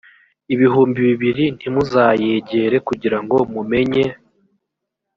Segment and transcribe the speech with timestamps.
[0.53, 4.05] ibihumbi bibiri ntimuzayegere kugira ngo mumenye